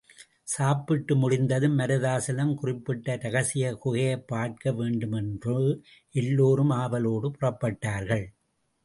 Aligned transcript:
சாப்பிட்டு 0.43 1.15
முடிந்ததும் 1.15 1.77
மருதாசலம் 1.79 2.53
குறிப்பிட்ட 2.55 3.15
ரகசிய 3.15 3.73
குகையைப் 3.85 4.27
பார்க்க 4.27 4.71
வேண்டுமென்று 4.71 5.83
எல்லாரும் 6.15 6.73
ஆவலோடு 6.79 7.31
புறப்பட்டார்கள். 7.41 8.25